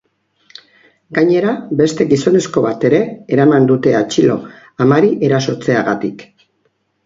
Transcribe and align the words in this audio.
Gainera, 1.17 1.51
beste 1.81 2.07
gizonezko 2.15 2.65
bat 2.69 2.87
ere 2.91 3.03
eraman 3.37 3.69
dute 3.75 3.95
atxilo, 4.03 4.41
amari 4.89 5.15
erasotzeagatik. 5.31 6.29